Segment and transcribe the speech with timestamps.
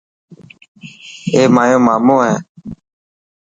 [1.33, 2.35] اي مايو مامو هي.